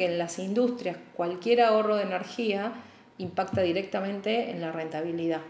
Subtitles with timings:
[0.00, 2.72] En las industrias, cualquier ahorro de energía
[3.18, 5.42] impacta directamente en la rentabilidad.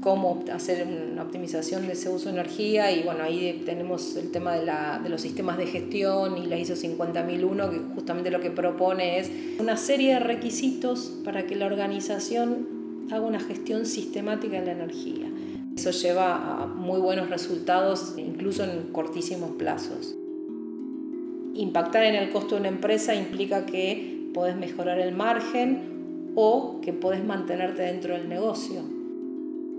[0.00, 4.54] Cómo hacer una optimización de ese uso de energía y bueno, ahí tenemos el tema
[4.54, 4.64] de,
[5.02, 9.30] de los sistemas de gestión y la ISO 50001 que justamente lo que propone es
[9.58, 15.26] una serie de requisitos para que la organización haga una gestión sistemática de la energía.
[15.76, 20.14] Eso lleva a muy buenos resultados incluso en cortísimos plazos.
[21.54, 26.92] Impactar en el costo de una empresa implica que podés mejorar el margen o que
[26.92, 28.82] podés mantenerte dentro del negocio.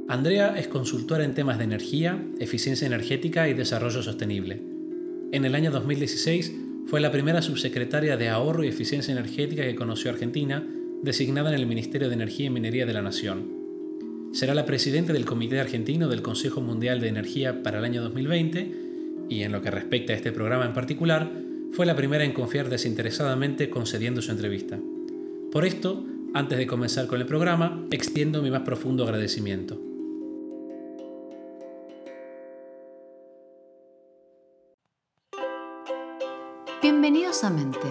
[0.08, 4.62] Andrea es consultora en temas de energía, eficiencia energética y desarrollo sostenible.
[5.32, 6.54] En el año 2016
[6.86, 10.68] fue la primera subsecretaria de Ahorro y Eficiencia Energética que conoció Argentina,
[11.02, 13.64] designada en el Ministerio de Energía y Minería de la Nación.
[14.34, 18.72] Será la presidenta del Comité Argentino del Consejo Mundial de Energía para el año 2020
[19.30, 21.32] y en lo que respecta a este programa en particular,
[21.74, 24.80] fue la primera en confiar desinteresadamente concediendo su entrevista.
[25.52, 26.06] Por esto,
[26.36, 29.80] antes de comenzar con el programa, extiendo mi más profundo agradecimiento.
[36.82, 37.88] Bienvenidos a Mente,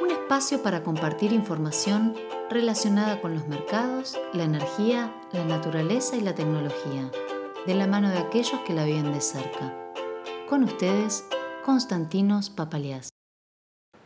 [0.00, 2.14] un espacio para compartir información
[2.48, 7.10] relacionada con los mercados, la energía, la naturaleza y la tecnología,
[7.66, 9.76] de la mano de aquellos que la viven de cerca.
[10.48, 11.24] Con ustedes,
[11.64, 13.09] Constantinos Papalias.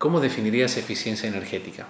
[0.04, 1.86] ¿Cómo definirías eficiencia energética?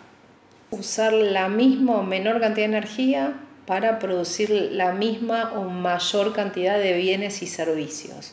[0.71, 6.79] Usar la misma o menor cantidad de energía para producir la misma o mayor cantidad
[6.79, 8.33] de bienes y servicios.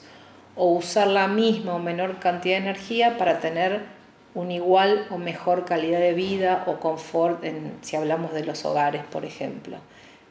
[0.55, 3.79] O usar la misma o menor cantidad de energía para tener
[4.35, 9.01] una igual o mejor calidad de vida o confort en, si hablamos de los hogares,
[9.11, 9.77] por ejemplo.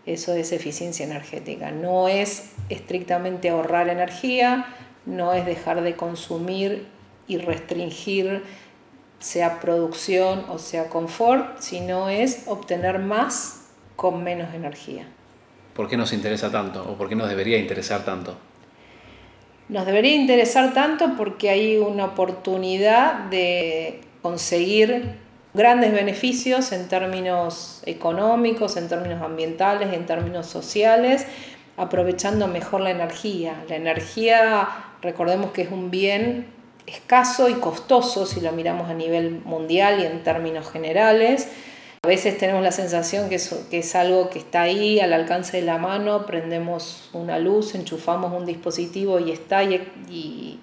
[0.07, 1.73] Eso es eficiencia energética.
[1.73, 4.67] No es estrictamente ahorrar energía,
[5.07, 6.87] no es dejar de consumir
[7.27, 8.45] y restringir
[9.21, 15.07] sea producción o sea confort, sino es obtener más con menos energía.
[15.75, 18.37] ¿Por qué nos interesa tanto o por qué nos debería interesar tanto?
[19.69, 25.17] Nos debería interesar tanto porque hay una oportunidad de conseguir
[25.55, 31.27] grandes beneficios en términos económicos, en términos ambientales, en términos sociales,
[31.77, 33.65] aprovechando mejor la energía.
[33.69, 34.69] La energía,
[35.03, 36.47] recordemos que es un bien
[36.91, 41.49] escaso y costoso si lo miramos a nivel mundial y en términos generales.
[42.03, 45.59] A veces tenemos la sensación que es, que es algo que está ahí al alcance
[45.59, 49.75] de la mano, prendemos una luz, enchufamos un dispositivo y está y,
[50.09, 50.59] y,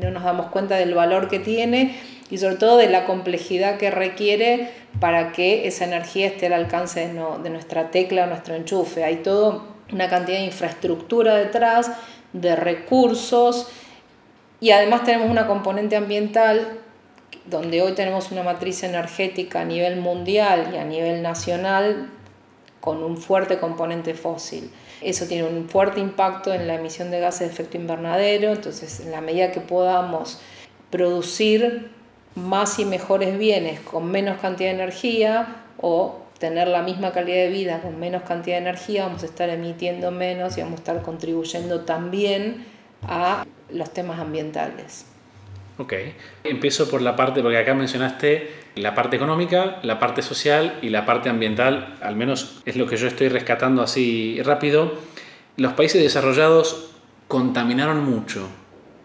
[0.00, 1.94] no nos damos cuenta del valor que tiene
[2.30, 7.00] y sobre todo de la complejidad que requiere para que esa energía esté al alcance
[7.00, 9.04] de, de nuestra tecla o nuestro enchufe.
[9.04, 11.90] Hay toda una cantidad de infraestructura detrás,
[12.32, 13.68] de recursos
[14.60, 16.78] y además tenemos una componente ambiental
[17.46, 22.10] donde hoy tenemos una matriz energética a nivel mundial y a nivel nacional
[22.80, 24.70] con un fuerte componente fósil.
[25.00, 29.12] Eso tiene un fuerte impacto en la emisión de gases de efecto invernadero, entonces en
[29.12, 30.40] la medida que podamos
[30.90, 31.90] producir
[32.34, 37.48] más y mejores bienes con menos cantidad de energía o tener la misma calidad de
[37.48, 41.02] vida con menos cantidad de energía, vamos a estar emitiendo menos y vamos a estar
[41.02, 45.06] contribuyendo también a los temas ambientales.
[45.78, 45.92] Ok,
[46.42, 51.06] empiezo por la parte, porque acá mencionaste la parte económica, la parte social y la
[51.06, 54.94] parte ambiental, al menos es lo que yo estoy rescatando así rápido.
[55.56, 56.90] Los países desarrollados
[57.28, 58.48] contaminaron mucho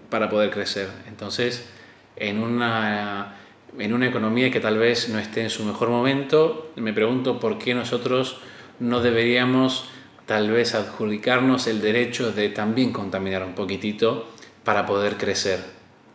[0.09, 1.69] para poder crecer, entonces
[2.15, 3.35] en una,
[3.77, 7.59] en una economía que tal vez no esté en su mejor momento, me pregunto por
[7.59, 8.39] qué nosotros
[8.79, 9.89] no deberíamos
[10.25, 14.28] tal vez adjudicarnos el derecho de también contaminar un poquitito
[14.63, 15.59] para poder crecer.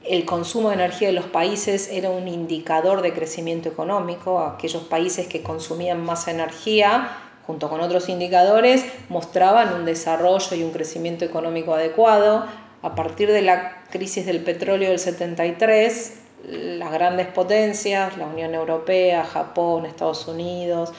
[0.05, 4.41] El consumo de energía de los países era un indicador de crecimiento económico.
[4.41, 7.11] Aquellos países que consumían más energía,
[7.47, 12.47] junto con otros indicadores, mostraban un desarrollo y un crecimiento económico adecuado.
[12.81, 19.25] A partir de la crisis del petróleo del 73, las grandes potencias, la Unión Europea,
[19.25, 20.93] Japón, Estados Unidos,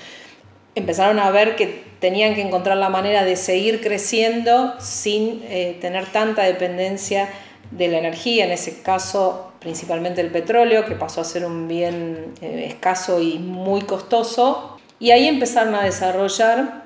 [0.80, 6.06] empezaron a ver que tenían que encontrar la manera de seguir creciendo sin eh, tener
[6.08, 7.30] tanta dependencia
[7.72, 12.34] de la energía, en ese caso principalmente el petróleo, que pasó a ser un bien
[12.42, 16.84] eh, escaso y muy costoso, y ahí empezaron a desarrollar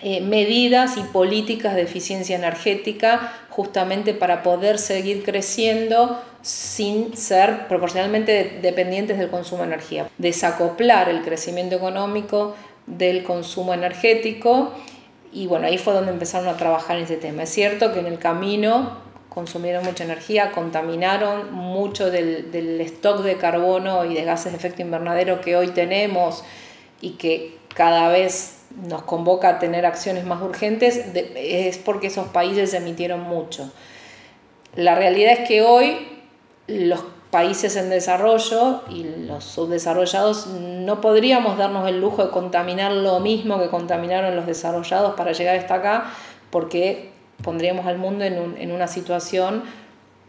[0.00, 8.58] eh, medidas y políticas de eficiencia energética justamente para poder seguir creciendo sin ser proporcionalmente
[8.62, 12.56] dependientes del consumo de energía, desacoplar el crecimiento económico
[12.86, 14.72] del consumo energético
[15.32, 17.44] y bueno, ahí fue donde empezaron a trabajar en ese tema.
[17.44, 18.98] Es cierto que en el camino
[19.28, 24.82] consumieron mucha energía, contaminaron mucho del, del stock de carbono y de gases de efecto
[24.82, 26.44] invernadero que hoy tenemos
[27.00, 28.58] y que cada vez
[28.88, 33.70] nos convoca a tener acciones más urgentes, es porque esos países emitieron mucho.
[34.74, 36.08] La realidad es que hoy
[36.66, 37.00] los
[37.32, 43.58] países en desarrollo y los subdesarrollados no podríamos darnos el lujo de contaminar lo mismo
[43.58, 46.12] que contaminaron los desarrollados para llegar hasta acá,
[46.50, 47.08] porque
[47.42, 49.62] pondríamos al mundo en, una situación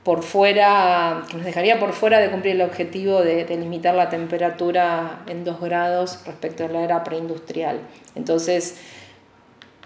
[0.06, 5.24] por fuera, que nos dejaría por fuera de cumplir el objetivo de, limitar la temperatura
[5.28, 7.82] en 2 grados respecto a la era preindustrial.
[8.16, 8.78] Entonces,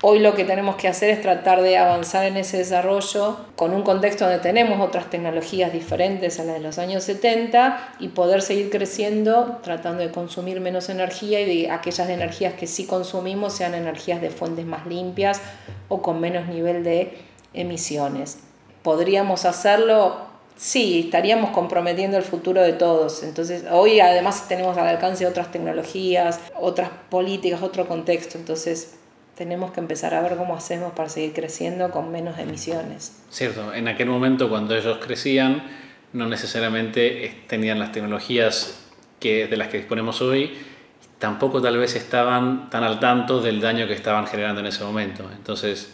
[0.02, 3.84] hoy lo que tenemos que hacer es tratar de avanzar en ese desarrollo con un
[3.84, 8.70] contexto donde tenemos otras tecnologías diferentes a las de los años 70 y poder seguir
[8.70, 14.22] creciendo tratando de consumir menos energía y de aquellas energías que sí consumimos sean energías
[14.22, 15.42] de fuentes más limpias
[15.90, 17.18] o con menos nivel de
[17.54, 18.40] emisiones
[18.88, 20.16] podríamos hacerlo,
[20.56, 23.22] sí, estaríamos comprometiendo el futuro de todos.
[23.22, 28.38] Entonces, hoy además tenemos al alcance otras tecnologías, otras políticas, otro contexto.
[28.38, 28.96] Entonces,
[29.38, 33.22] tenemos que empezar a ver cómo hacemos para seguir creciendo con menos emisiones.
[33.30, 35.64] Cierto, en aquel momento cuando ellos crecían,
[36.14, 38.88] no necesariamente tenían las tecnologías
[39.20, 40.58] que, de las que disponemos hoy,
[41.20, 45.30] tampoco tal vez estaban tan al tanto del daño que estaban generando en ese momento.
[45.36, 45.94] Entonces,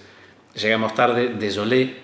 [0.56, 2.04] llegamos tarde, desolé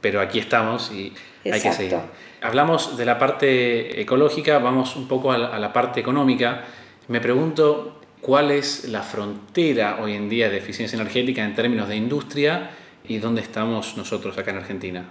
[0.00, 1.12] pero aquí estamos y
[1.44, 1.98] hay que seguir.
[2.42, 6.64] Hablamos de la parte ecológica, vamos un poco a la, parte económica.
[7.08, 11.96] Me pregunto cuál es la frontera hoy en día de eficiencia energética en términos de
[11.96, 12.70] industria
[13.04, 15.10] y dónde estamos nosotros acá en Argentina.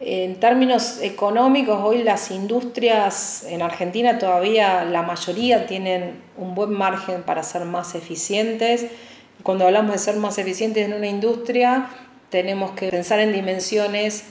[0.00, 7.22] En términos económicos, hoy las industrias en Argentina todavía la mayoría tienen un buen margen
[7.22, 8.86] para ser más eficientes.
[9.42, 11.88] Cuando hablamos de ser más eficientes en una industria,
[12.30, 14.24] tenemos que pensar en dimensiones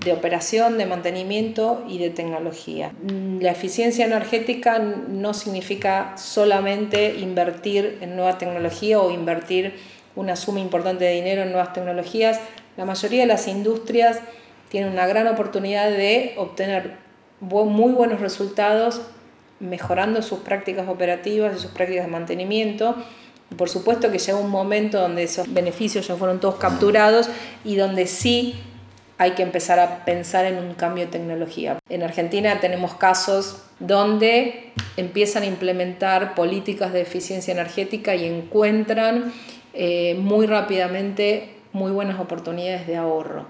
[0.00, 2.92] de operación, de mantenimiento y de tecnología.
[3.40, 9.74] La eficiencia energética no significa solamente invertir en nueva tecnología o invertir
[10.16, 12.40] una suma importante de dinero en nuevas tecnologías.
[12.76, 14.20] La mayoría de las industrias
[14.68, 16.96] tienen una gran oportunidad de obtener
[17.40, 19.02] muy buenos resultados
[19.60, 22.96] mejorando sus prácticas operativas y sus prácticas de mantenimiento
[23.56, 27.28] por supuesto que llega un momento donde esos beneficios ya fueron todos capturados
[27.64, 28.54] y donde sí
[29.18, 31.78] hay que empezar a pensar en un cambio de tecnología.
[31.88, 39.32] En Argentina tenemos casos donde empiezan a implementar políticas de eficiencia energética y encuentran
[39.72, 43.46] eh, muy rápidamente muy buenas oportunidades de ahorro,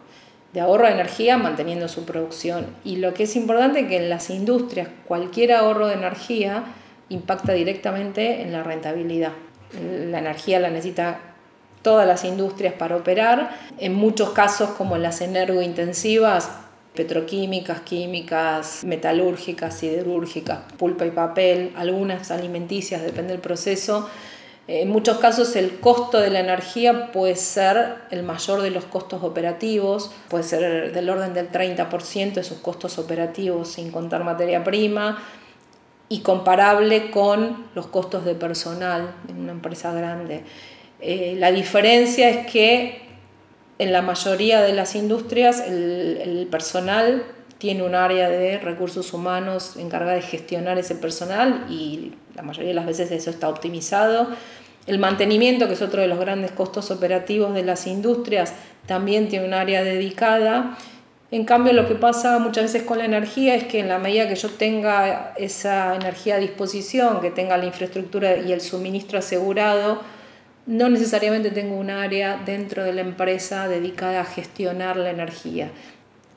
[0.55, 2.67] de ahorro de energía manteniendo su producción.
[2.83, 6.65] Y lo que es importante es que en las industrias cualquier ahorro de energía
[7.11, 9.33] impacta directamente en la rentabilidad
[9.81, 11.19] la energía la necesita
[11.85, 13.57] todas las industrias para operar.
[13.79, 16.51] En muchos casos, como las energointensivas,
[16.97, 24.09] petroquímicas, químicas, metalúrgicas, siderúrgicas, pulpa y papel, algunas alimenticias, depende del proceso.
[24.67, 29.23] En muchos casos el costo de la energía puede ser el mayor de los costos
[29.23, 35.23] operativos, puede ser del orden del 30% de sus costos operativos sin contar materia prima,
[36.09, 40.45] y comparable con los costos de personal en una empresa grande.
[41.05, 43.03] Eh, la diferencia es que
[43.79, 47.25] en la mayoría de las industrias el, el, personal
[47.59, 52.75] tiene un área de recursos humanos encargada de gestionar ese personal y la mayoría de
[52.75, 54.29] las veces eso está optimizado.
[54.87, 58.55] El mantenimiento, que es otro de los grandes costos operativos de las industrias,
[58.87, 60.77] también tiene un área dedicada
[61.35, 64.29] en cambio, lo que pasa muchas veces con la energía es que en la medida
[64.29, 70.01] que yo tenga esa energía a disposición, que tenga la infraestructura y el suministro asegurado,
[70.67, 75.71] no necesariamente tengo un área dentro de la empresa dedicada a gestionar la energía.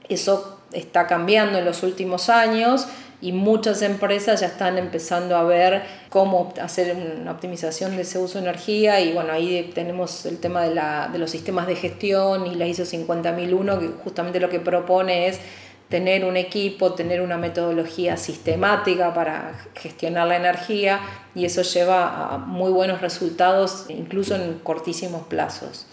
[0.10, 2.88] Eso está cambiando en los últimos años
[3.20, 8.40] y muchas empresas ya están empezando a ver cómo hacer una optimización de ese uso
[8.40, 12.46] de energía y bueno, ahí tenemos el tema de, la, de los sistemas de gestión
[12.46, 15.40] y la ISO 50001 que justamente lo que propone es
[15.90, 21.00] tener un equipo, tener una metodología sistemática para gestionar la energía
[21.34, 25.86] y eso lleva a muy buenos resultados incluso en cortísimos plazos.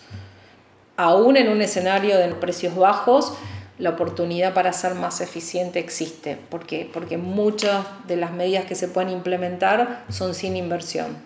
[0.96, 3.34] Aún en un escenario de precios bajos,
[3.78, 8.86] la oportunidad para ser más eficiente existe, porque, porque muchas de las medidas que se
[8.88, 11.16] pueden implementar son sin inversión.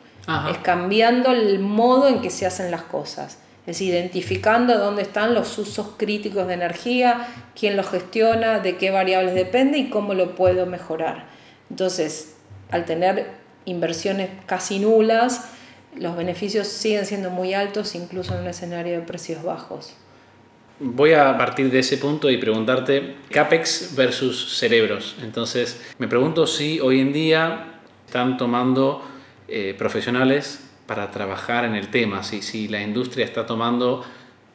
[0.51, 5.59] Es cambiando el modo en que se hacen las cosas, es identificando dónde están los
[5.59, 10.65] usos críticos de energía, quién los gestiona, de qué variables depende y cómo lo puedo
[10.65, 11.27] mejorar.
[11.69, 12.37] Entonces,
[12.71, 13.27] al tener
[13.67, 15.51] inversiones casi nulas,
[15.95, 19.95] los beneficios siguen siendo muy altos, incluso en un escenario de precios bajos.
[20.81, 25.17] Voy a partir de ese punto y preguntarte CAPEX versus cerebros.
[25.23, 29.03] Entonces, me pregunto si hoy en día están tomando
[29.47, 34.05] eh, profesionales para trabajar en el tema, si, si la industria está tomando,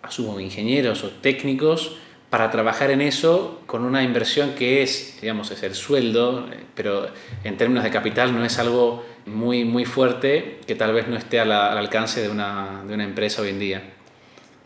[0.02, 1.96] asumo, ingenieros o técnicos
[2.32, 7.06] para trabajar en eso con una inversión que es, digamos, es el sueldo, eh, pero
[7.44, 11.40] en términos de capital no es algo muy, muy fuerte que tal vez no esté
[11.40, 13.84] al, alcance de una, de una empresa hoy en día.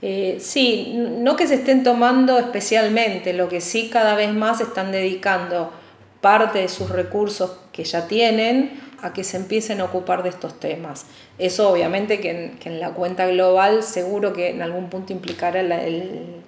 [0.02, 4.94] Eh, sí, no que se estén tomando especialmente, lo que sí cada vez más están
[4.94, 5.74] dedicando
[6.22, 10.60] parte de sus recursos que ya tienen a que se empiecen a ocupar de estos
[10.60, 11.06] temas.
[11.38, 15.72] Eso obviamente que en, la cuenta global seguro que en algún punto implicará el,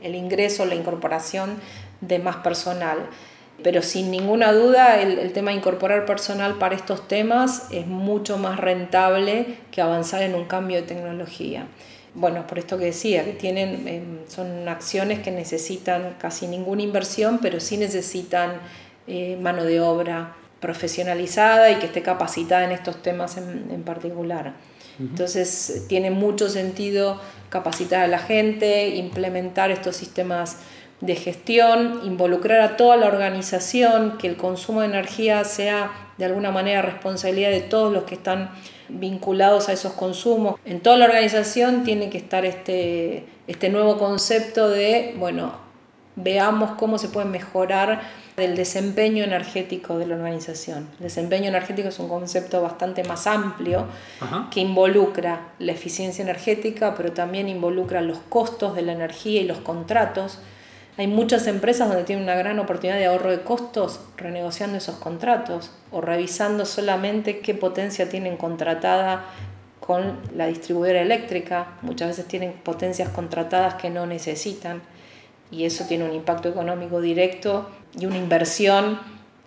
[0.01, 1.57] el, ingreso, la incorporación
[2.01, 2.97] de más personal.
[3.61, 8.37] Pero sin ninguna duda el, el, tema de incorporar personal para estos temas es mucho
[8.37, 11.67] más rentable que avanzar en un cambio de tecnología.
[12.15, 17.39] Bueno, por esto que decía, que tienen, em, son acciones que necesitan casi ninguna inversión,
[17.41, 18.59] pero sí necesitan
[19.09, 24.53] eh, mano de obra profesionalizada y que esté capacitada en estos temas en, particular.
[24.99, 30.57] Entonces tiene mucho sentido capacitar a la gente, implementar estos sistemas
[31.01, 36.51] de gestión, involucrar a toda la organización, que el consumo de energía sea de alguna
[36.51, 38.51] manera responsabilidad de todos los que están
[38.89, 40.59] vinculados a esos consumos.
[40.65, 45.53] En toda la organización tiene que estar este, este nuevo concepto de, bueno,
[46.17, 48.01] veamos cómo se puede mejorar
[48.39, 50.89] del desempeño energético de la organización.
[50.97, 53.85] El desempeño energético es un concepto bastante más amplio
[54.49, 59.59] que involucra la eficiencia energética, pero también involucra los costos de la energía y los
[59.59, 60.39] contratos.
[60.97, 65.71] Hay muchas empresas donde tienen una gran oportunidad de ahorro de costos renegociando esos contratos
[65.91, 69.25] o revisando solamente qué potencia tienen contratada
[69.79, 71.67] con la distribuidora eléctrica.
[71.81, 74.81] Muchas veces tienen potencias contratadas que no necesitan
[75.51, 78.99] y eso tiene un impacto económico directo y una inversión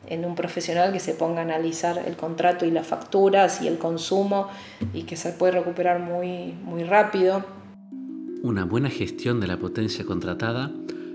[0.06, 3.78] en un profesional que se ponga a analizar el contrato y las facturas y el
[3.78, 4.48] consumo
[4.92, 7.44] y que se puede recuperar muy, muy rápido.
[8.42, 10.72] Una buena gestión de la potencia contratada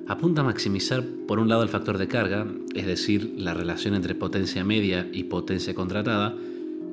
[0.08, 4.16] apunta a maximizar por un lado el factor de carga, es decir, la relación entre
[4.16, 6.34] potencia media y potencia contratada,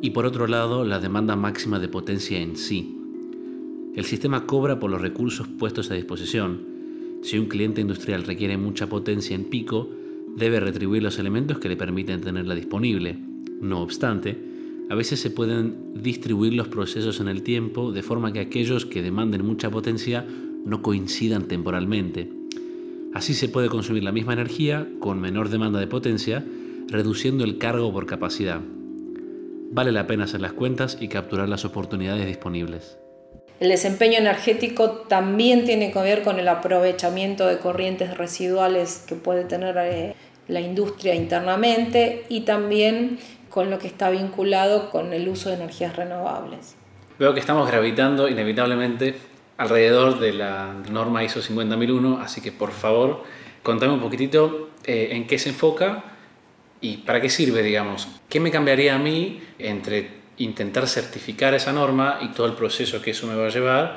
[0.00, 3.00] y por otro lado la demanda máxima de potencia en sí.
[3.94, 6.66] El sistema cobra por los recursos puestos a disposición,
[7.22, 9.88] si un cliente industrial requiere mucha potencia en pico,
[10.36, 13.16] debe retribuir los elementos que le permiten tenerla disponible.
[13.60, 14.36] No obstante,
[14.90, 19.02] a veces se pueden distribuir los procesos en el tiempo de forma que aquellos que
[19.02, 20.26] demanden mucha potencia
[20.64, 22.30] no coincidan temporalmente.
[23.14, 26.44] Así se puede consumir la misma energía con menor demanda de potencia,
[26.88, 28.60] reduciendo el cargo por capacidad.
[29.70, 32.98] Vale la pena hacer las cuentas y capturar las oportunidades disponibles.
[33.60, 39.44] El desempeño energético también tiene que ver con el aprovechamiento de corrientes residuales que puede
[39.44, 40.14] tener eh,
[40.48, 43.18] la industria internamente y también
[43.50, 46.74] con lo que está vinculado con el uso de energías renovables.
[47.18, 49.14] Veo que estamos gravitando inevitablemente
[49.56, 53.22] alrededor de la norma ISO 50001, así que por favor,
[53.62, 56.02] contame un poquitito eh, en qué se enfoca
[56.80, 58.08] y para qué sirve, digamos.
[58.28, 63.12] ¿Qué me cambiaría a mí entre intentar certificar esa norma y todo el proceso que
[63.12, 63.96] eso me va a llevar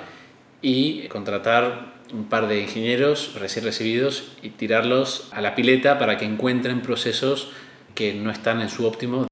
[0.61, 6.25] y contratar un par de ingenieros recién recibidos y tirarlos a la pileta para que
[6.25, 7.51] encuentren procesos
[7.95, 9.27] que no están en su óptimo.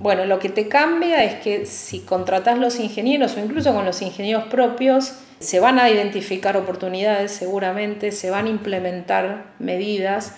[0.00, 4.02] Bueno, lo que te cambia es que si contratas los ingenieros o incluso con los
[4.02, 10.36] ingenieros propios, se van a identificar oportunidades seguramente, se van a implementar medidas,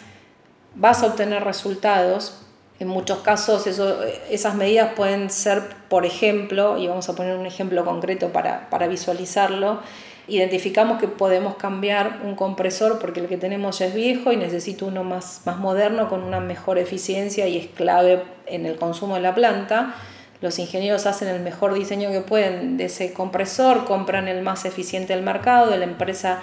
[0.75, 2.45] vas a obtener resultados,
[2.81, 7.85] en muchos casos esas medidas pueden ser, por ejemplo, y vamos a poner un ejemplo
[7.85, 9.81] concreto para, visualizarlo,
[10.29, 15.03] identificamos que podemos cambiar un compresor porque el que tenemos es viejo y necesito uno
[15.03, 19.35] más, más moderno con una mejor eficiencia y es clave en el consumo de la
[19.35, 19.95] planta.
[20.41, 25.15] Los ingenieros hacen el mejor diseño que pueden de ese compresor, compran el más eficiente
[25.15, 26.41] del mercado, la empresa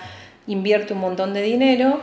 [0.47, 2.01] invierte un montón de dinero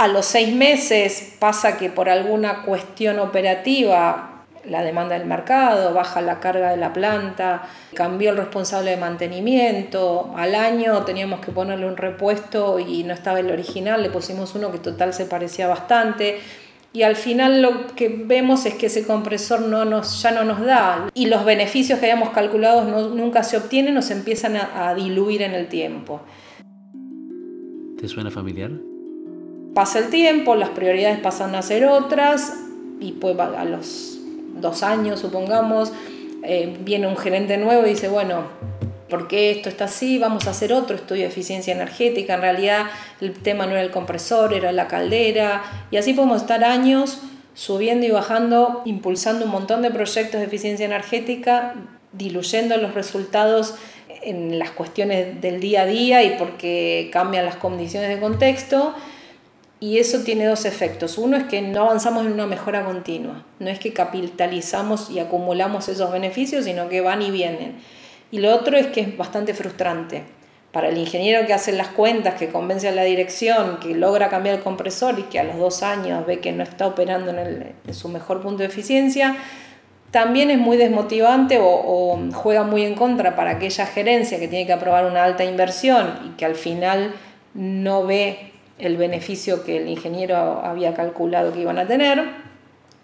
[0.00, 6.22] a los seis meses pasa que por alguna cuestión operativa la demanda del mercado, baja
[6.22, 11.86] la carga de la planta, cambió el responsable de mantenimiento, al año teníamos que ponerle
[11.86, 16.38] un repuesto y no estaba el original, le pusimos uno que total se parecía bastante.
[16.94, 20.64] Y al final lo que vemos es que ese compresor no nos, ya no nos
[20.64, 24.94] da y los beneficios que habíamos calculado nunca se obtienen o se empiezan a, a
[24.94, 26.22] diluir en el tiempo.
[27.98, 28.70] ¿Te suena familiar?
[29.80, 32.52] Pasa el tiempo, las prioridades pasan a ser otras
[33.00, 34.18] y pues a los
[34.56, 35.90] dos años, supongamos,
[36.42, 38.42] eh, viene un gerente nuevo y dice, bueno,
[39.08, 42.88] por qué esto está así, vamos a hacer otro estudio de eficiencia energética, en realidad
[43.22, 47.22] el tema no era el compresor, era la caldera, y así podemos estar años
[47.54, 51.74] subiendo y bajando, impulsando un montón de proyectos de eficiencia energética,
[52.12, 53.76] diluyendo los resultados
[54.20, 58.94] en las cuestiones del día a día y porque cambian las condiciones de contexto.
[59.80, 61.16] Y eso tiene dos efectos.
[61.16, 63.46] Uno es que no avanzamos en una mejora continua.
[63.58, 67.78] No es que capitalizamos y acumulamos esos beneficios, sino que van y vienen.
[68.30, 70.22] Y lo otro es que es bastante frustrante
[70.72, 74.56] para el ingeniero que hace las cuentas, que convence a la dirección, que logra cambiar
[74.56, 78.08] el compresor y que a los dos años ve que no está operando en, su
[78.08, 79.36] mejor punto de eficiencia,
[80.12, 84.72] también es muy desmotivante o, juega muy en contra para aquella gerencia que tiene que
[84.72, 87.14] aprobar una alta inversión y que al final
[87.54, 88.49] no ve
[88.80, 92.24] el beneficio que el ingeniero había calculado que iban a tener.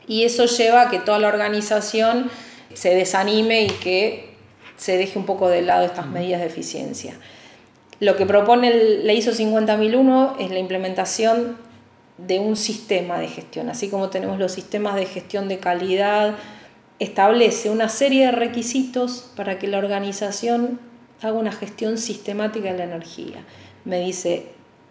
[0.06, 2.30] Y eso lleva a que toda la organización
[2.74, 4.36] se desanime y que
[4.76, 7.14] se deje un poco de lado estas medidas de eficiencia.
[7.98, 11.56] Lo que propone la ISO 50001 es la implementación
[12.18, 16.34] de un sistema de gestión, así como tenemos los sistemas de gestión de calidad,
[16.98, 20.80] establece una serie de requisitos para que la organización
[21.22, 23.44] haga una gestión sistemática de la energía.
[23.84, 24.46] Me dice,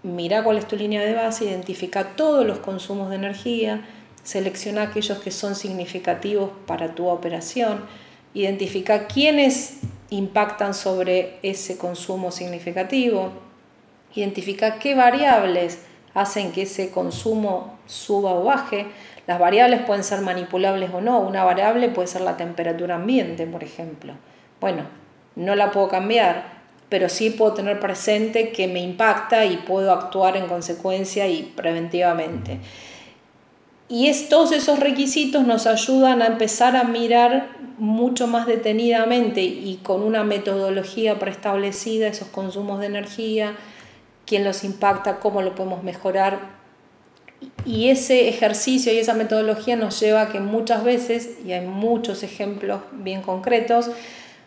[0.06, 3.86] mira cuál es tu línea de base, identifica todos los consumos de energía,
[4.24, 7.86] selecciona aquellos que son significativos para tu operación,
[8.34, 9.80] identifica quiénes
[10.12, 13.32] impactan sobre ese consumo significativo,
[14.14, 15.80] identificar qué variables
[16.14, 18.86] hacen que ese consumo suba o baje.
[19.26, 21.20] Las variables pueden ser manipulables o no.
[21.20, 24.14] Una variable puede ser la temperatura ambiente, por ejemplo.
[24.62, 24.84] Bueno,
[25.36, 26.55] no la puedo cambiar,
[26.96, 32.62] pero sí puedo tener presente que me impacta y puedo actuar en consecuencia y preventivamente.
[33.90, 37.50] Y es, todos esos requisitos nos ayudan a empezar a mirar
[37.80, 43.58] mucho más detenidamente y con una metodología preestablecida esos consumos de energía,
[44.26, 46.40] quién los impacta, cómo lo podemos mejorar.
[47.66, 52.24] Y ese ejercicio y esa metodología nos lleva a que muchas veces, y hay muchos
[52.24, 53.90] ejemplos bien concretos,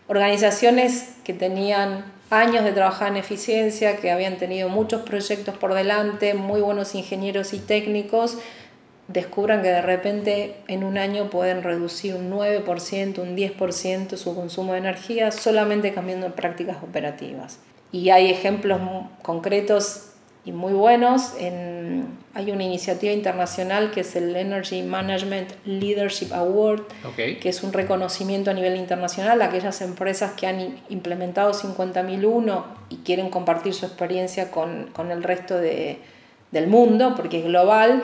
[0.06, 6.34] organizaciones que tenían años de trabajar en eficiencia, que habían tenido muchos proyectos por delante,
[6.34, 8.38] muy buenos ingenieros y técnicos,
[9.08, 14.72] descubran que de repente en un año pueden reducir un 9%, un 10% su consumo
[14.72, 17.58] de energía solamente cambiando prácticas operativas.
[17.90, 18.80] Y hay ejemplos
[19.22, 20.12] concretos
[20.48, 21.34] y muy buenos.
[21.38, 26.84] En, hay una iniciativa internacional que es el Energy Management Leadership Award,
[27.16, 32.96] que es un reconocimiento a nivel internacional a aquellas empresas que han implementado 50.001 y
[32.98, 35.98] quieren compartir su experiencia con, con el resto de,
[36.50, 38.02] del mundo, porque es global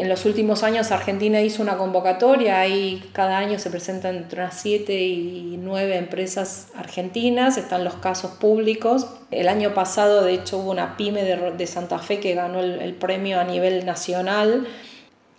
[0.00, 4.58] en los últimos años Argentina hizo una convocatoria y cada año se presentan entre unas
[4.60, 9.06] 7 y 9 empresas argentinas, están los casos públicos.
[9.30, 13.40] El año pasado de hecho hubo una pyme de, Santa Fe que ganó el, premio
[13.40, 14.66] a nivel nacional.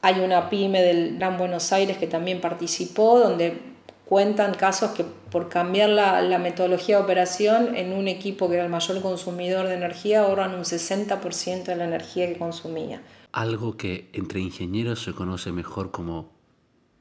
[0.01, 3.59] Hay una pyme del Gran Buenos Aires que también participó, donde
[4.05, 8.63] cuentan casos que por cambiar la, la, metodología de operación en un equipo que era
[8.63, 13.01] el mayor consumidor de energía ahorran un 60% de la energía que consumía
[13.35, 16.31] algo que entre ingenieros se conoce mejor como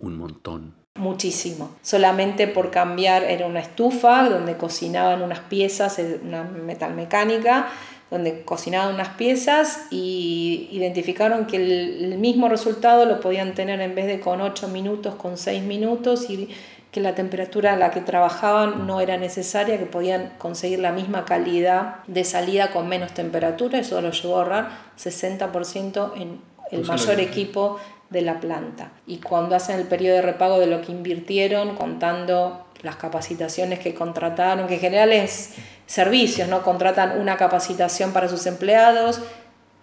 [0.01, 0.75] un montón.
[0.97, 1.71] Muchísimo.
[1.81, 7.69] Solamente por cambiar era una estufa donde cocinaban unas piezas, una metalmecánica,
[8.11, 14.07] donde cocinaban unas piezas y identificaron que el, mismo resultado lo podían tener en vez
[14.07, 16.49] de con 8 minutos, con 6 minutos y
[16.95, 21.25] que la temperatura a la que trabajaban no era necesaria, que podían conseguir la misma
[21.25, 27.19] calidad de salida con menos temperatura, eso lo llevó a ahorrar 60% en el mayor
[27.19, 27.81] equipo
[28.11, 28.93] de la planta.
[29.09, 33.93] Y cuando hacen el periodo de repago de lo que invirtieron, contando las capacitaciones que
[33.93, 35.55] contrataron, que en general es
[35.87, 36.63] servicios, ¿no?
[36.63, 39.21] Contratan una capacitación para sus empleados,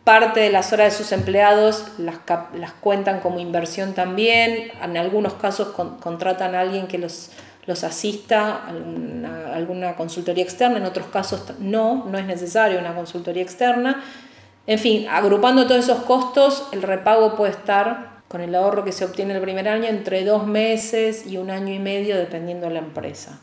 [0.04, 2.18] Parte de las horas de sus empleados las,
[2.56, 4.72] las cuentan como inversión también.
[4.82, 7.30] En algunos casos contratan a alguien que los,
[7.68, 10.78] los asista, alguna, alguna consultoría externa.
[10.78, 14.04] En otros casos no, no es necesario una consultoría externa.
[14.68, 19.04] En fin, agrupando todos esos costos, el repago puede estar con el ahorro que se
[19.04, 22.80] obtiene el primer año entre dos meses y un año y medio, dependiendo de la
[22.80, 23.40] empresa.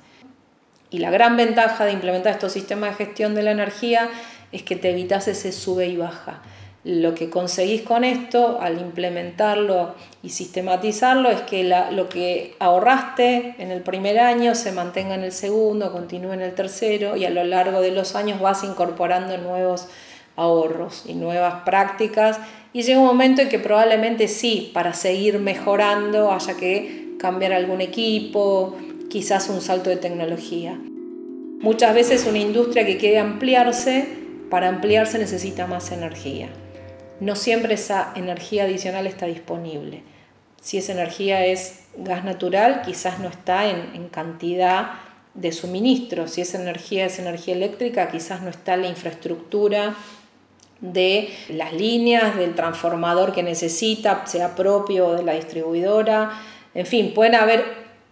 [0.91, 4.09] Y la gran ventaja de implementar estos sistemas de gestión de la energía
[4.53, 6.43] es que te evitas ese sube y baja.
[6.85, 13.71] Lo que conseguís con esto, al implementarlo y sistematizarlo, es que lo que ahorraste en
[13.71, 17.45] el primer año se mantenga en el segundo, continúe en el tercero y a lo
[17.45, 19.89] largo de los años vas incorporando nuevos
[20.37, 22.39] ahorros y nuevas prácticas
[22.73, 27.81] y llega un momento en que probablemente sí, para seguir mejorando haya que cambiar algún
[27.81, 28.77] equipo,
[29.11, 30.79] quizás un salto de tecnología.
[31.61, 34.07] Muchas veces una industria que quiere ampliarse,
[34.51, 36.49] para ampliarse necesita más energía.
[37.21, 40.03] No siempre esa energía adicional está disponible.
[40.61, 44.91] Si esa energía es gas natural, quizás no está en, en cantidad
[45.35, 46.29] de suministro.
[46.29, 49.95] Si esa energía es energía eléctrica, quizás no está la infraestructura
[50.81, 56.31] de las líneas, del transformador que necesita, sea propio de la distribuidora.
[56.75, 57.65] En fin, pueden haber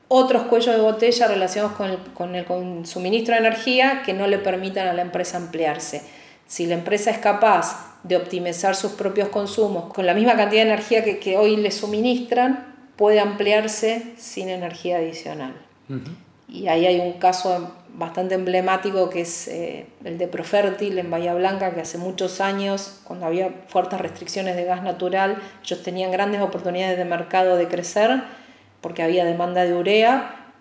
[0.09, 4.39] otros cuellos de botella relacionados con el, con el suministro de energía que no le
[4.39, 6.03] permitan a la empresa ampliarse.
[6.47, 10.71] Si la empresa es capaz de optimizar sus propios consumos con la misma cantidad de
[10.71, 15.55] energía que, que hoy le suministran, puede ampliarse sin energía adicional.
[16.49, 21.35] Y ahí hay un caso bastante emblemático que es eh, el de Profértil en Bahía
[21.35, 26.41] Blanca, que hace muchos años, cuando había fuertes restricciones de gas natural, ellos tenían grandes
[26.41, 28.23] oportunidades de mercado de crecer
[28.81, 30.53] porque había demanda de urea,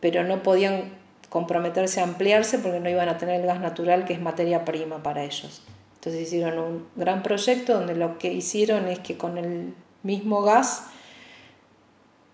[0.00, 1.01] pero no podían
[1.32, 5.02] comprometerse a ampliarse porque no iban a tener el gas natural que es materia prima
[5.02, 5.62] para ellos.
[5.94, 10.88] Entonces hicieron un gran proyecto donde lo que hicieron es que con el mismo gas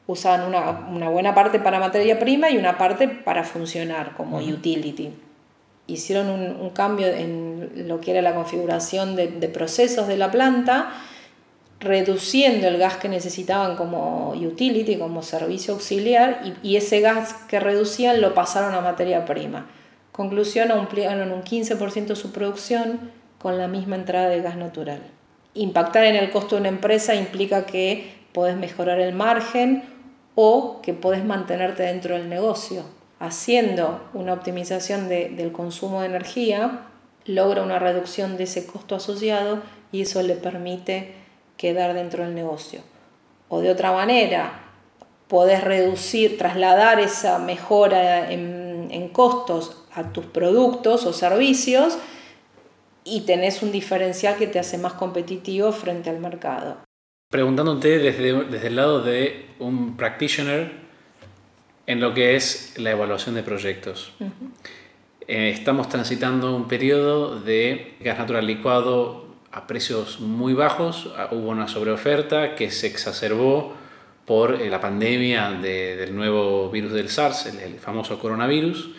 [0.09, 5.13] usaban una, buena parte para materia prima y una parte para funcionar como utility.
[5.87, 10.91] Hicieron un, cambio en lo que era la configuración de, procesos de la planta,
[11.81, 18.21] reduciendo el gas que necesitaban como utility, como servicio auxiliar, y, ese gas que reducían
[18.21, 19.69] lo pasaron a materia prima.
[20.12, 25.01] Conclusión, ampliaron un 15% su producción con la misma entrada de gas natural.
[25.55, 29.85] Impactar en el costo de una empresa implica que podés mejorar el margen
[30.35, 32.83] o que podés mantenerte dentro del negocio.
[33.21, 36.83] Haciendo una optimización del consumo de energía,
[37.25, 41.14] logra una reducción de ese costo asociado y eso le permite
[41.59, 42.81] quedar dentro del negocio.
[43.49, 44.62] O de otra manera,
[45.29, 51.99] podés reducir, trasladar esa mejora en, en costos a tus productos o servicios
[53.05, 56.88] y tenés un diferencial que te hace más competitivo frente al mercado
[57.31, 60.73] preguntándote desde, desde el lado de un practitioner
[61.87, 64.12] en lo que es la evaluación de proyectos.
[65.27, 69.28] Eh, estamos transitando un periodo de gas natural licuado
[69.59, 73.75] a precios muy bajos, ah, hubo una sobreoferta que se exacerbó
[74.25, 78.90] por eh, la pandemia del nuevo virus del SARS, el, famoso coronavirus,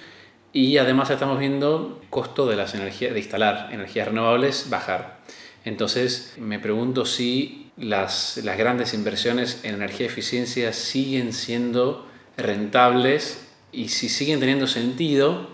[0.52, 5.20] y además estamos viendo costo de las energías de instalar energías renovables bajar.
[5.64, 14.10] Entonces me pregunto si las, grandes inversiones en energía eficiencia siguen siendo rentables y si
[14.10, 15.48] siguen teniendo sentido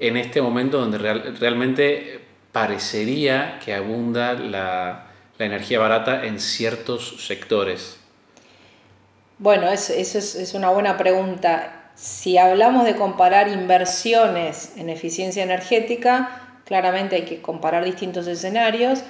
[0.00, 2.21] en este momento donde realmente
[2.52, 7.98] parecería que abunda la, energía barata en ciertos sectores.
[9.38, 11.90] Bueno, eso, es, es una buena pregunta.
[11.96, 19.02] Si hablamos de comparar inversiones en eficiencia energética, claramente hay que comparar distintos escenarios,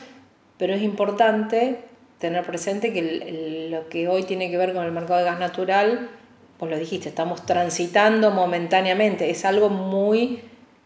[0.57, 1.85] pero es importante
[2.19, 6.09] tener presente que lo que hoy tiene que ver con el mercado de gas natural,
[6.57, 10.41] pues lo dijiste, estamos transitando momentáneamente, es algo muy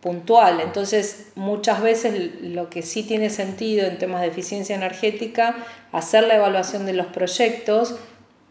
[0.06, 0.60] puntual.
[0.60, 5.56] Entonces, muchas veces lo que sí tiene sentido en temas de eficiencia energética,
[5.90, 7.96] hacer la evaluación de los proyectos,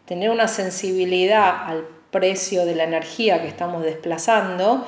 [0.04, 4.86] tener una sensibilidad al precio de la energía que estamos desplazando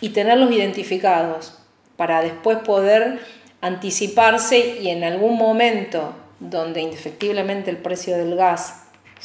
[0.00, 1.58] y tenerlos identificados
[1.96, 3.18] para después poder
[3.60, 8.84] anticiparse y en algún momento donde indefectiblemente el precio del gas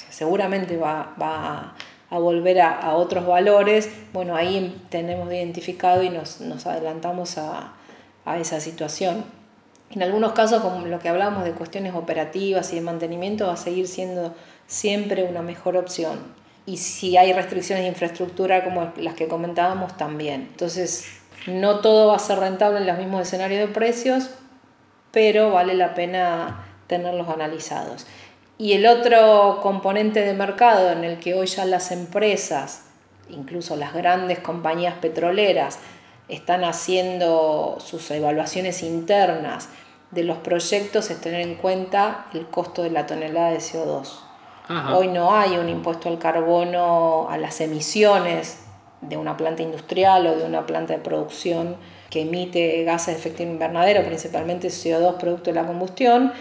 [0.10, 1.76] seguramente va,
[2.14, 7.74] a, volver a, otros valores, bueno, ahí tenemos identificado y nos, adelantamos a,
[8.40, 9.26] esa situación.
[9.90, 13.58] En algunos casos, como lo que hablamos de cuestiones operativas y de mantenimiento, va a
[13.58, 14.36] seguir siendo
[14.68, 16.20] siempre una mejor opción.
[16.68, 20.50] Y si hay restricciones de infraestructura como las que comentábamos, también.
[20.52, 21.08] Entonces,
[21.48, 24.30] no todo va a ser rentable en los mismos escenarios de precios,
[25.12, 28.06] pero vale la pena tenerlos analizados.
[28.64, 32.86] Y el otro componente de mercado en el que hoy ya las empresas,
[33.30, 35.80] incluso las grandes compañías petroleras,
[36.30, 39.68] están haciendo sus evaluaciones internas
[40.12, 44.08] de los proyectos es tener en cuenta el costo de la tonelada de CO2.
[44.96, 48.64] Hoy no hay un impuesto al carbono, a las emisiones
[49.02, 51.76] de una planta industrial o de una planta de producción
[52.10, 56.32] que emite gases de efecto invernadero, principalmente CO2 producto de la combustión,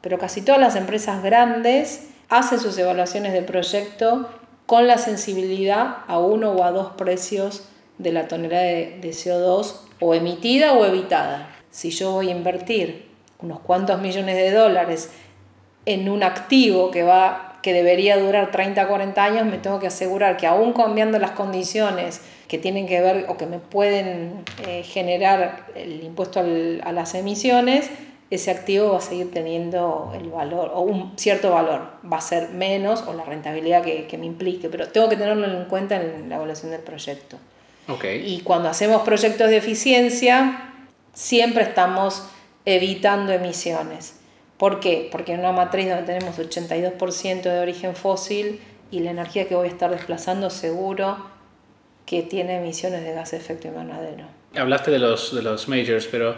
[0.00, 4.28] pero casi todas las empresas grandes hacen sus evaluaciones de proyecto
[4.66, 10.14] con la sensibilidad a uno o a dos precios de la tonelada de, CO2 o
[10.14, 11.56] emitida o evitada.
[11.70, 13.08] Si yo voy a invertir
[13.40, 15.10] unos cuantos millones de dólares
[15.86, 19.86] en un activo que, va, que debería durar 30 o 40 años, me tengo que
[19.86, 24.82] asegurar que aún cambiando las condiciones que tienen que ver o que me pueden eh,
[24.82, 27.90] generar el impuesto a las emisiones,
[28.30, 32.50] ese activo va a seguir teniendo el valor o un cierto valor, va a ser
[32.50, 36.28] menos o la rentabilidad que, que me implique, pero tengo que tenerlo en cuenta en
[36.28, 37.38] la evaluación del proyecto.
[37.88, 38.22] Okay.
[38.34, 40.74] Y cuando hacemos proyectos de eficiencia,
[41.14, 42.24] siempre estamos
[42.66, 44.16] evitando emisiones.
[44.58, 45.08] ¿Por qué?
[45.10, 48.60] Porque en una matriz donde tenemos 82% de origen fósil
[48.90, 51.16] y la energía que voy a estar desplazando seguro
[52.04, 54.24] que tiene emisiones de gas de efecto invernadero.
[54.54, 56.36] Hablaste de los, de los majors, pero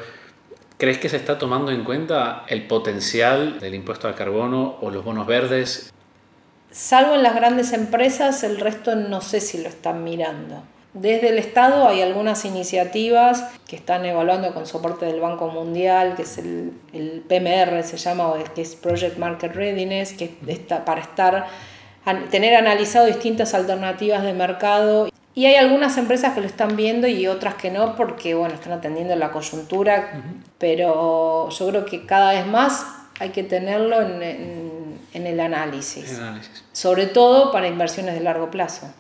[0.81, 5.05] ¿crees que se está tomando en cuenta el potencial del impuesto al carbono o los
[5.05, 5.93] bonos verdes?
[6.71, 10.62] Salvo en las grandes empresas, el resto no sé si lo están mirando.
[10.95, 16.23] Desde el Estado hay algunas iniciativas que están evaluando con soporte del Banco Mundial, que
[16.23, 21.47] es el, el PMR, se llama, que es Project Market Readiness, que está para estar,
[22.31, 25.11] tener analizado distintas alternativas de mercado.
[25.40, 28.74] Y hay algunas empresas que lo están viendo y otras que no, porque bueno, están
[28.74, 30.22] atendiendo la coyuntura,
[30.59, 32.85] pero yo creo que cada vez más
[33.18, 36.12] hay que tenerlo en, en, en el análisis.
[36.12, 36.62] El análisis.
[36.72, 38.92] Sobre todo para inversiones de largo plazo.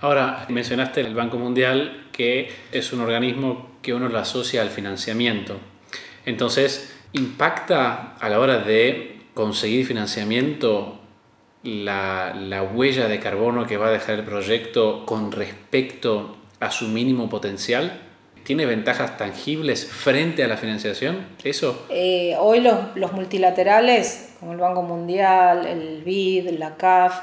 [0.00, 5.60] Ahora, mencionaste el Banco Mundial, que es un organismo que uno lo asocia al financiamiento.
[6.26, 10.99] Entonces, ¿impacta a la hora de conseguir financiamiento
[11.62, 16.88] la, la, huella de carbono que va a dejar el proyecto con respecto a su
[16.88, 18.00] mínimo potencial?
[18.44, 21.26] ¿Tiene ventajas tangibles frente a la financiación?
[21.44, 21.86] ¿Eso?
[21.90, 27.20] Eh, hoy los, los multilaterales, como el Banco Mundial, el BID, la CAF,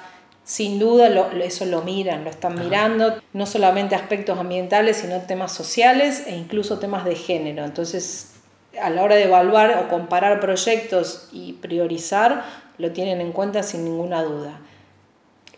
[0.47, 5.52] sin duda lo, eso lo miran, lo están mirando, no solamente aspectos ambientales, sino temas
[5.52, 7.65] sociales e incluso temas de género.
[7.65, 8.36] Entonces,
[8.82, 12.45] a la hora de evaluar o comparar proyectos y priorizar,
[12.77, 14.59] lo tienen en cuenta sin ninguna duda.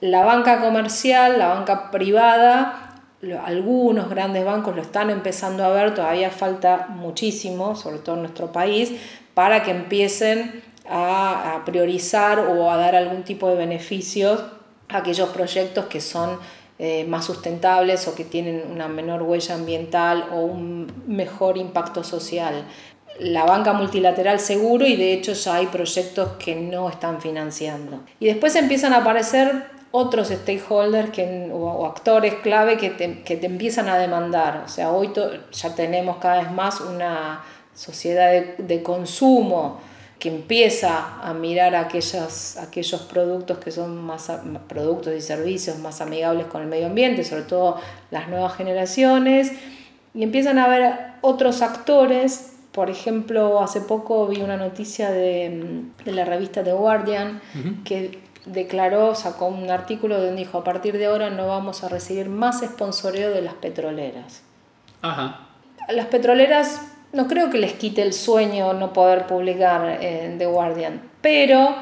[0.01, 3.01] La banca comercial, la banca privada,
[3.43, 8.51] algunos grandes bancos lo están empezando a ver, todavía falta muchísimo, sobre todo en nuestro
[8.51, 8.93] país,
[9.33, 14.41] para que empiecen a, a priorizar o a dar algún tipo de beneficios
[14.89, 16.39] aquellos proyectos que son
[16.79, 22.65] eh, más sustentables o que tienen una menor huella ambiental o un mejor impacto social.
[23.19, 28.01] La banca multilateral seguro y de hecho ya hay proyectos que no están financiando.
[28.19, 33.47] Y después empiezan a aparecer otros stakeholders que, o, actores clave que te, que te,
[33.47, 34.63] empiezan a demandar.
[34.65, 35.11] O sea, hoy
[35.51, 39.79] ya tenemos cada vez más una sociedad de, de consumo
[40.19, 44.29] que empieza a mirar aquellos, aquellos productos que son más
[44.67, 47.77] productos y servicios más amigables con el medio ambiente, sobre todo
[48.11, 49.53] las nuevas generaciones,
[50.13, 52.48] y empiezan a ver otros actores.
[52.71, 57.83] Por ejemplo, hace poco vi una noticia de, de la revista The Guardian uh -huh.
[57.83, 62.29] que declaró, sacó un artículo donde dijo, a partir de ahora no vamos a recibir
[62.29, 64.43] más sponsoreo de las petroleras.
[65.01, 65.47] Ajá.
[65.89, 71.01] Las petroleras no creo que les quite el sueño no poder publicar en The Guardian,
[71.21, 71.75] pero...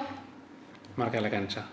[0.96, 1.66] Marca la cancha.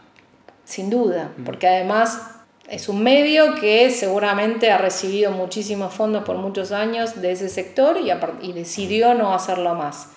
[0.65, 2.34] Sin duda, porque además
[2.69, 7.99] es un medio que seguramente ha recibido muchísimos fondos por muchos años de ese sector
[7.99, 8.11] y,
[8.47, 10.09] y decidió no hacerlo más.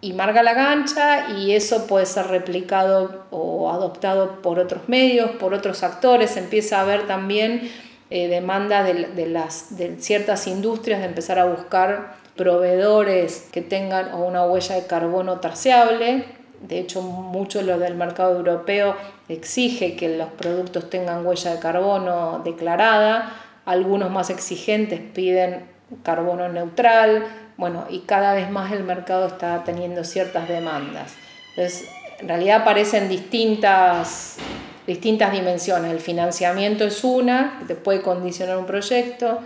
[0.00, 5.54] Y marca la cancha y eso puede ser replicado o adoptado por otros medios, por
[5.54, 6.36] otros actores.
[6.36, 7.70] Empieza a haber también
[8.10, 14.44] eh, demanda de, las, de ciertas industrias de empezar a buscar proveedores que tengan una
[14.44, 16.26] huella de carbono traceable.
[16.60, 18.96] De hecho, mucho lo del mercado europeo
[19.28, 23.32] exige que los productos tengan huella de carbono declarada.
[23.64, 25.66] Algunos más exigentes piden
[26.02, 27.26] carbono neutral.
[27.56, 31.14] Bueno, y cada vez más el mercado está teniendo ciertas demandas.
[31.50, 31.88] Entonces,
[32.18, 34.38] en realidad aparecen distintas
[34.86, 35.90] distintas dimensiones.
[35.90, 39.40] El financiamiento es una, que te puede condicionar un proyecto,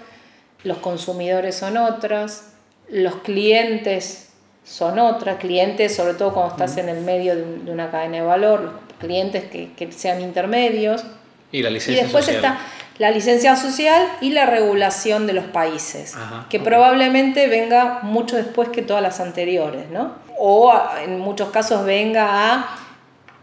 [0.64, 2.52] los consumidores son otras,
[2.88, 4.27] los clientes
[4.68, 8.60] son otras, clientes sobre todo cuando estás en el medio de, una cadena de valor,
[8.62, 11.04] los clientes que, que sean intermedios.
[11.50, 12.44] Y la licencia Y después social.
[12.44, 12.58] está
[12.98, 18.68] la licencia social y la regulación de los países, Ajá, que probablemente venga mucho después
[18.70, 20.14] que todas las anteriores, ¿no?
[20.36, 22.76] O a- en muchos casos venga a,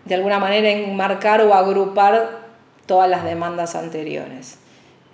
[0.03, 2.39] de alguna manera, enmarcar o agrupar
[2.85, 4.59] todas las demandas anteriores.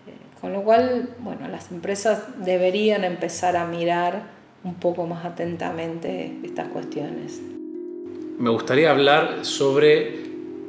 [0.07, 4.23] Eh, Con lo cual, bueno, las empresas deberían empezar a mirar
[4.63, 7.41] un poco más atentamente estas cuestiones.
[8.37, 10.21] Me gustaría hablar sobre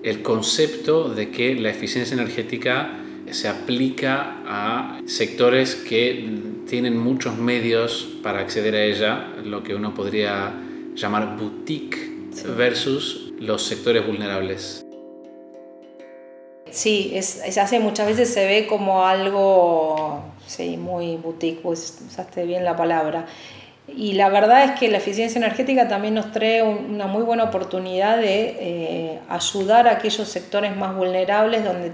[0.02, 2.98] el concepto de que la eficiencia energética
[3.30, 6.28] se aplica a sectores que
[6.68, 10.52] tienen muchos medios para acceder a ella, lo que uno podría
[10.94, 12.46] llamar boutique Sí.
[12.56, 14.82] versus los sectores vulnerables.
[16.70, 22.46] Sí, es, es hace muchas veces se ve como algo, sí, muy boutique, pues usaste
[22.46, 23.26] bien la palabra.
[23.96, 28.16] Y la verdad es que la eficiencia energética también nos trae una muy buena oportunidad
[28.16, 31.92] de eh, ayudar a aquellos sectores más vulnerables donde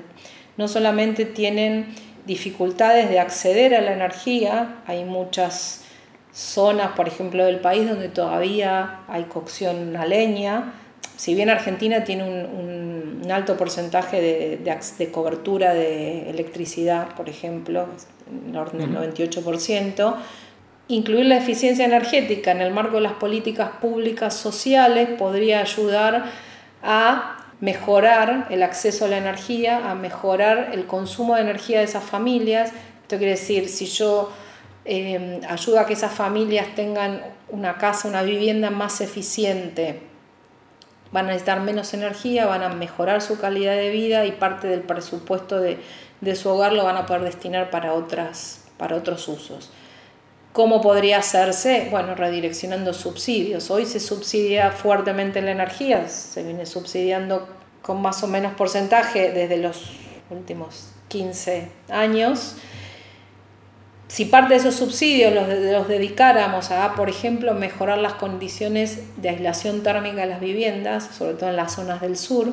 [0.56, 1.94] no solamente tienen
[2.26, 5.84] dificultades de acceder a la energía, hay muchas
[6.32, 10.74] zonas, por ejemplo, del país donde todavía hay cocción a leña,
[11.16, 17.28] si bien Argentina tiene un, un, alto porcentaje de, de, de, cobertura de electricidad, por
[17.28, 17.88] ejemplo,
[18.30, 20.14] en el orden del 98%,
[20.88, 26.24] incluir la eficiencia energética en el marco de las políticas públicas sociales podría ayudar
[26.83, 32.05] a mejorar el acceso a la energía, a mejorar el consumo de energía de esas
[32.05, 32.72] familias.
[33.03, 34.33] Esto quiere decir, si yo
[34.85, 40.01] eh, ayudo a que esas familias tengan una casa, una vivienda más eficiente,
[41.11, 44.83] van a necesitar menos energía, van a mejorar su calidad de vida y parte del
[44.83, 45.79] presupuesto de,
[46.20, 49.70] de su hogar lo van a poder destinar para, otras, para otros usos.
[50.52, 51.88] ¿Cómo podría hacerse?
[51.90, 53.70] Bueno, redireccionando subsidios.
[53.70, 57.46] Hoy se subsidia fuertemente la energía, se viene subsidiando
[57.82, 59.92] con más o menos porcentaje desde los
[60.30, 62.56] últimos 15 años.
[64.08, 69.82] Si parte de esos subsidios los, dedicáramos a, por ejemplo, mejorar las condiciones de aislación
[69.82, 72.48] térmica de las viviendas, sobre todo en las zonas del sur,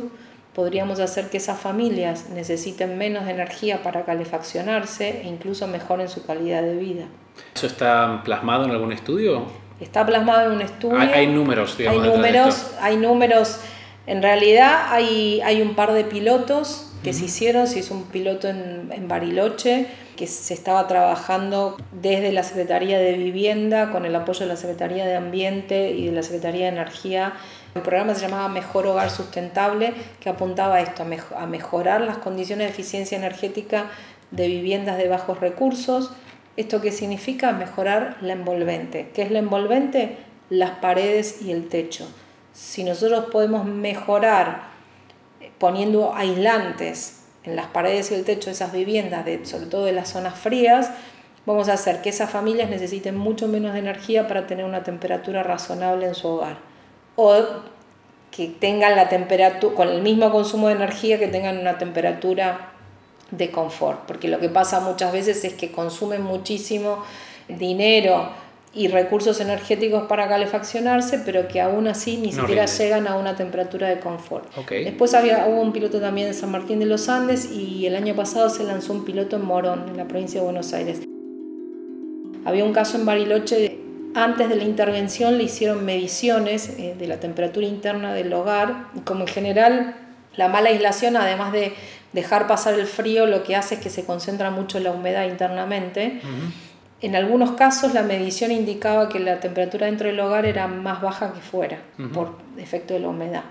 [0.55, 6.63] podríamos hacer que esas familias necesiten menos energía para calefaccionarse e incluso mejoren su calidad
[6.63, 7.05] de vida.
[7.53, 9.43] ¿Eso está plasmado en algún estudio?
[9.81, 10.97] Está plasmado en un estudio.
[10.97, 12.01] Hay, hay números, digamos.
[12.01, 13.59] Hay números, hay números.
[14.07, 17.17] En realidad hay, hay un par de pilotos que uh -huh.
[17.17, 17.67] se hicieron.
[17.67, 23.13] Se hizo un piloto en, en Bariloche que se estaba trabajando desde la Secretaría de
[23.17, 27.33] Vivienda con el apoyo de la Secretaría de Ambiente y de la Secretaría de Energía.
[27.75, 31.99] El programa se llamaba Mejor Hogar Sustentable, que apuntaba a esto, a, mej a mejorar
[31.99, 33.91] las condiciones de eficiencia energética
[34.31, 36.13] de viviendas de bajos recursos.
[36.55, 37.51] ¿Esto qué significa?
[37.51, 39.11] Mejorar la envolvente.
[39.13, 40.15] ¿Qué es la envolvente?
[40.49, 42.07] Las paredes y el techo.
[42.53, 44.69] Si nosotros podemos mejorar
[45.59, 49.91] poniendo aislantes en las paredes y el techo de esas viviendas, de, sobre todo de
[49.91, 50.91] las zonas frías,
[51.45, 56.05] vamos a hacer que esas familias necesiten mucho menos energía para tener una temperatura razonable
[56.05, 56.74] en su hogar.
[57.15, 57.41] O
[58.32, 62.71] que tengan la temperatura, con el mismo consumo de energía, que tengan una temperatura
[63.32, 64.06] de confort.
[64.06, 67.04] Porque lo que pasa muchas veces es que consumen muchísimo
[67.47, 68.30] dinero
[68.73, 72.84] y recursos energéticos para calefaccionarse, pero que aún así ni no siquiera rinde.
[72.84, 74.45] llegan a una temperatura de confort.
[74.58, 74.84] Okay.
[74.84, 78.15] Después había, hubo un piloto también en San Martín de los Andes y el año
[78.15, 81.01] pasado se lanzó un piloto en Morón, en la provincia de Buenos Aires.
[82.43, 83.80] Había un caso en Bariloche,
[84.15, 89.01] antes de la intervención le hicieron mediciones eh, de la temperatura interna del hogar, y
[89.01, 89.95] como en general
[90.36, 91.73] la mala aislación, además de
[92.13, 96.21] dejar pasar el frío, lo que hace es que se concentra mucho la humedad internamente.
[96.23, 96.65] Uh -huh
[97.01, 101.34] en algunos casos la medición indicaba que la temperatura dentro del hogar era más baja
[101.34, 102.12] que fuera uh -huh.
[102.12, 103.43] por efecto de la humedad.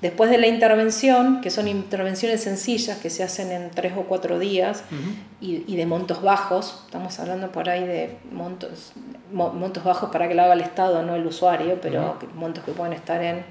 [0.00, 4.38] Después de la intervención, que son intervenciones sencillas que se hacen en tres o cuatro
[4.38, 5.14] días uh -huh.
[5.40, 8.92] y, y, de montos bajos, estamos hablando por ahí de montos,
[9.32, 12.34] montos bajos para que lo haga el Estado, no el usuario, pero uh -huh.
[12.34, 13.44] montos que pueden estar en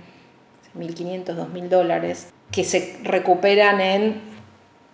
[0.78, 4.22] 1.500, 2.000 dólares, que se recuperan en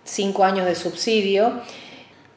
[0.04, 1.62] cinco años de subsidio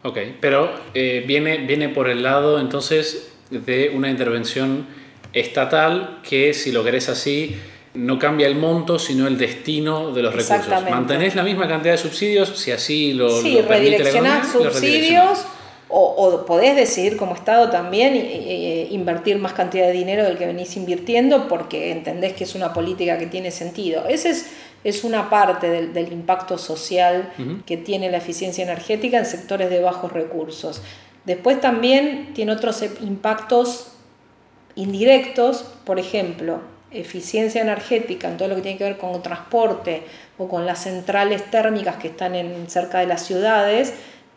[0.03, 4.87] Ok, pero eh, viene, viene por el lado entonces de una intervención
[5.33, 7.57] estatal que si lo querés así
[7.97, 10.83] no cambia el monto sino el destino de los recursos.
[10.89, 14.11] Mantenés la misma cantidad de subsidios si así lo, sí, lo permite
[14.51, 15.45] subsidios
[15.89, 20.45] o, o, podés decidir como Estado también eh, invertir más cantidad de dinero del que
[20.45, 24.05] venís invirtiendo porque entendés que es una política que tiene sentido.
[24.07, 24.47] Ese es
[24.83, 27.63] es una parte del, del impacto social uh -huh.
[27.65, 30.81] que tiene la eficiencia energética en sectores de bajos recursos.
[31.25, 33.91] Después también tiene otros impactos
[34.75, 40.03] indirectos, por ejemplo, eficiencia energética en todo lo que tiene que ver con transporte
[40.37, 43.93] o con las centrales térmicas que están en, cerca de las ciudades,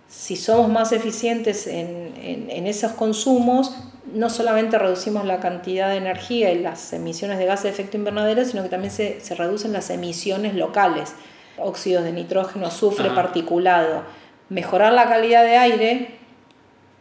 [0.09, 3.77] si somos más eficientes en, en, en esos consumos,
[4.13, 8.45] no solamente reducimos la cantidad de energía y las emisiones de gases de efecto invernadero,
[8.45, 11.15] sino que también se, se reducen las emisiones locales,
[11.59, 13.15] óxidos de nitrógeno, azufre, Ajá.
[13.15, 14.03] particulado.
[14.49, 16.15] Mejorar la calidad de aire,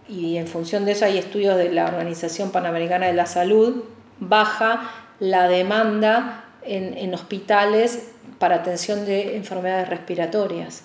[0.07, 3.84] y en función de eso hay estudios de la Organización Panamericana de la Salud,
[4.19, 10.84] baja la demanda en, en hospitales para atención de enfermedades respiratorias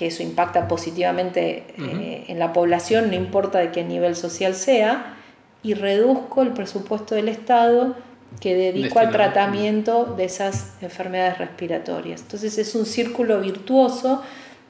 [0.00, 2.00] que eso impacta positivamente uh -huh.
[2.00, 5.14] eh, en la población, no importa de qué nivel social sea,
[5.62, 7.96] y reduzco el presupuesto del Estado
[8.40, 9.08] que dedico Destinado.
[9.08, 12.22] al tratamiento de esas enfermedades respiratorias.
[12.22, 14.22] Entonces es un círculo virtuoso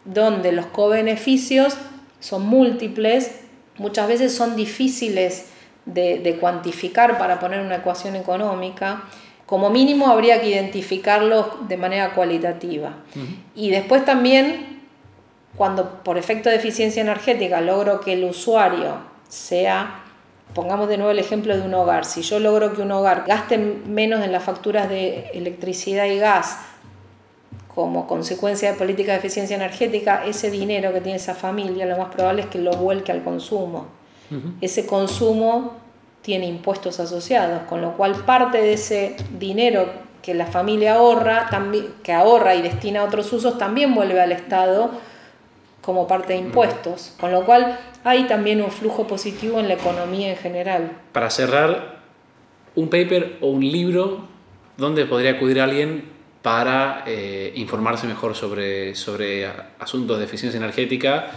[0.04, 1.76] donde los co-beneficios
[2.18, 3.30] son múltiples,
[3.78, 5.49] muchas veces son difíciles
[5.86, 9.04] de, cuantificar para poner una ecuación económica.
[9.46, 12.94] Como mínimo habría que identificarlos de manera cualitativa.
[13.54, 14.82] Y después también,
[15.56, 20.04] cuando por efecto de eficiencia energética logro que el usuario sea
[20.54, 22.04] Pongamos de nuevo el ejemplo de un hogar.
[22.04, 26.58] Si yo logro que un hogar gaste menos en las facturas de electricidad y gas
[27.72, 32.12] como consecuencia de política de eficiencia energética, ese dinero que tiene esa familia lo más
[32.12, 33.86] probable es que lo vuelque al consumo.
[34.60, 35.76] Ese consumo
[36.22, 39.88] tiene impuestos asociados, con lo cual parte de ese dinero
[40.22, 41.48] que la familia ahorra,
[42.02, 44.90] que ahorra y destina a otros usos, también vuelve al Estado
[45.80, 50.30] como parte de impuestos, con lo cual hay también un flujo positivo en la economía
[50.30, 50.92] en general.
[51.12, 52.00] Para cerrar,
[52.74, 54.28] un paper o un libro
[54.76, 56.04] donde podría acudir alguien
[56.42, 59.46] para eh, informarse mejor sobre, sobre
[59.78, 61.30] asuntos de eficiencia energética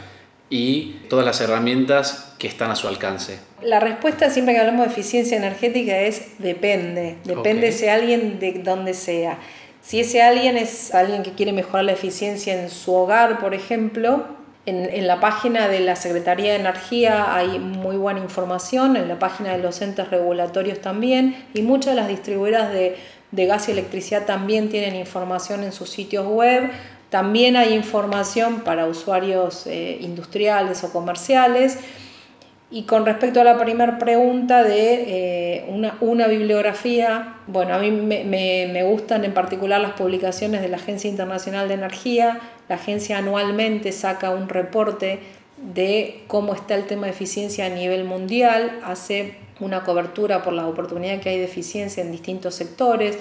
[0.49, 3.39] y todas las herramientas que están a su alcance?
[3.61, 8.93] La respuesta siempre que hablamos de eficiencia energética es depende, depende si alguien de donde
[8.93, 9.39] sea.
[9.81, 14.25] Si ese alguien es alguien que quiere mejorar la eficiencia en su hogar, por ejemplo,
[14.65, 19.51] en, la página de la Secretaría de Energía hay muy buena información, en la página
[19.51, 22.95] de los entes regulatorios también, y muchas de las distribuidoras de,
[23.31, 26.71] gas y electricidad también tienen información en sus sitios web.
[27.13, 31.77] También hay información para usuarios eh, industriales o comerciales.
[32.71, 35.03] Y con respecto a la primera pregunta de
[35.59, 35.65] eh,
[36.01, 40.77] una, bibliografía, bueno, a mí me, me, me, gustan en particular las publicaciones de la
[40.77, 42.39] Agencia Internacional de Energía.
[42.67, 45.19] La agencia anualmente saca un reporte
[45.57, 50.65] de cómo está el tema de eficiencia a nivel mundial, hace una cobertura por las
[50.65, 53.19] oportunidades que hay de eficiencia en distintos sectores,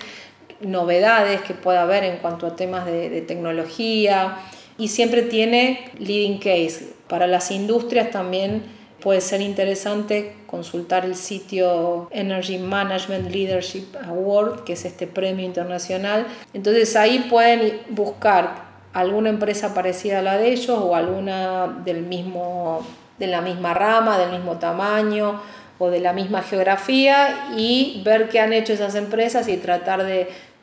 [0.62, 4.38] novedades que pueda haber en cuanto a temas de, de tecnología
[4.78, 6.94] y siempre tiene leading case.
[7.08, 8.62] Para las industrias también
[9.00, 16.26] puede ser interesante consultar el sitio Energy Management Leadership Award, que es este premio internacional.
[16.54, 22.86] Entonces ahí pueden buscar alguna empresa parecida a la de ellos o alguna del mismo,
[23.18, 25.40] de la misma rama, del mismo tamaño
[25.78, 30.04] o de la misma geografía y ver qué han hecho esas empresas y tratar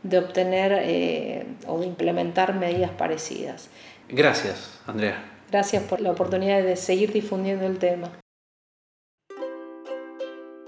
[0.03, 3.69] de, obtener eh, o de implementar medidas parecidas.
[4.09, 5.23] Gracias, Andrea.
[5.51, 8.09] Gracias por la oportunidad de seguir difundiendo el tema.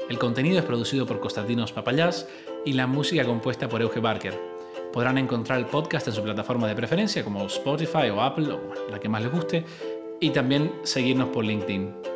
[0.10, 2.28] El contenido es producido por Constantinos Papayás
[2.66, 4.38] y la música compuesta por Euge Barker.
[4.92, 9.00] Podrán encontrar el podcast en su plataforma de preferencia como Spotify o Apple o la
[9.00, 9.64] que más les guste
[10.20, 12.11] y también seguirnos por LinkedIn.